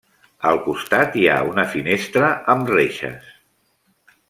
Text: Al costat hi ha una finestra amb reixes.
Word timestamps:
Al 0.51 0.55
costat 0.67 1.17
hi 1.23 1.27
ha 1.33 1.35
una 1.51 1.67
finestra 1.75 2.33
amb 2.55 2.73
reixes. 2.77 3.31